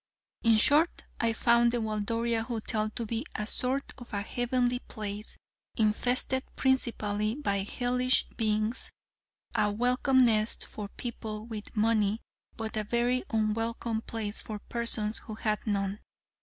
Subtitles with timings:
[0.43, 5.37] In short, I found the Waldoria Hotel to be a sort of a heavenly place,
[5.75, 8.89] infested principally by hellish beings
[9.53, 12.19] a welcome nest for people with money
[12.57, 15.99] but a very unwelcome place for persons who had none.